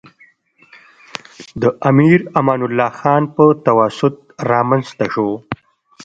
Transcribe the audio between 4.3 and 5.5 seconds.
رامنځته شو.